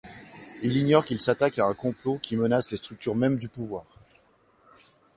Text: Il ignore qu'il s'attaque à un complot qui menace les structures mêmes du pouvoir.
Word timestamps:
Il 0.63 0.77
ignore 0.77 1.05
qu'il 1.05 1.21
s'attaque 1.21 1.59
à 1.59 1.65
un 1.67 1.75
complot 1.75 2.17
qui 2.23 2.35
menace 2.35 2.71
les 2.71 2.77
structures 2.77 3.15
mêmes 3.15 3.37
du 3.37 3.49
pouvoir. 3.49 3.85